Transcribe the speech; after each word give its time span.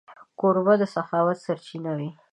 کوربه 0.39 0.73
د 0.81 0.83
سخاوت 0.95 1.37
سرچینه 1.45 1.91
وي. 1.97 2.09